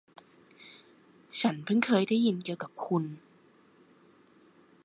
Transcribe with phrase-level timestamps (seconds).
[1.41, 3.03] ฉันพึ่งเคยได้ยินเกี่ยวกับคุณ